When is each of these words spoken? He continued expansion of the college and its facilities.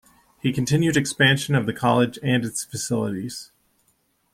He 0.39 0.51
continued 0.51 0.97
expansion 0.97 1.53
of 1.53 1.67
the 1.67 1.73
college 1.73 2.17
and 2.23 2.43
its 2.43 2.63
facilities. 2.63 3.51